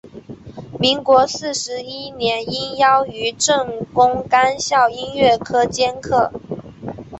[0.79, 6.31] 民国四十一年应邀于政工干校音乐科兼课。